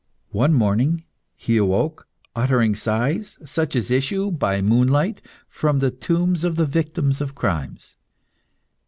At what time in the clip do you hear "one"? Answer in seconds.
0.31-0.51